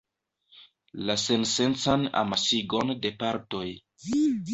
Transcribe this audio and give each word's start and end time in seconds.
La 1.09 1.15
sensencan 1.23 2.05
amasigon 2.21 2.95
de 3.05 3.13
partoj. 3.21 3.63